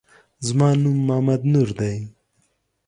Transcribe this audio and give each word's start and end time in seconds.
زما 0.47 0.69
نوم 0.81 0.97
محمد 1.07 1.41
نور 1.51 1.69
دی 1.79 1.97